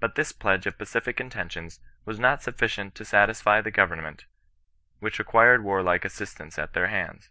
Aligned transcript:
But 0.00 0.14
this 0.14 0.32
pledge 0.32 0.64
of 0.64 0.78
pacific 0.78 1.20
intentions 1.20 1.78
was 2.06 2.18
not 2.18 2.42
sufficient 2.42 2.94
to 2.94 3.04
satisfy 3.04 3.60
the 3.60 3.70
government, 3.70 4.24
which 4.98 5.18
re 5.18 5.26
quired 5.26 5.62
warlike 5.62 6.06
assistance 6.06 6.58
at 6.58 6.72
their 6.72 6.86
hands. 6.86 7.28